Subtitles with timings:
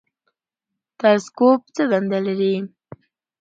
[0.99, 2.53] تلسکوپ څه دنده لري؟